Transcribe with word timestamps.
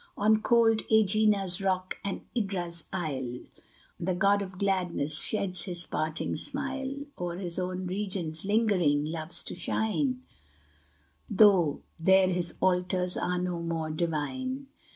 On 0.17 0.41
cold 0.41 0.79
Ægina's 0.91 1.61
rock 1.63 1.97
and 2.03 2.21
Idra's 2.35 2.87
isle 2.91 3.37
The 3.99 4.15
god 4.15 4.41
of 4.41 4.57
gladness 4.57 5.19
sheds 5.21 5.65
his 5.65 5.85
parting 5.85 6.35
smile; 6.37 7.05
O'er 7.19 7.37
his 7.37 7.59
own 7.59 7.85
regions 7.85 8.43
lingering, 8.43 9.05
loves 9.05 9.43
to 9.43 9.53
shine, 9.53 10.23
Though 11.29 11.83
there 11.99 12.29
his 12.29 12.55
altars 12.61 13.15
are 13.15 13.37
no 13.37 13.61
more 13.61 13.91
divine. 13.91 14.69